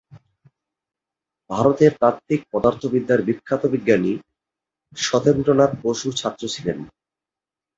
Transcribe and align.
ভারতের 1.49 1.91
তাত্ত্বিক 2.01 2.41
পদার্থবিদ্যার 2.51 3.19
বিখ্যাত 3.21 3.63
বিজ্ঞানী 3.73 4.11
সত্যেন্দ্রনাথ 4.97 5.71
বসুর 5.83 6.13
ছাত্র 6.15 6.43
ছিলেন। 6.47 6.77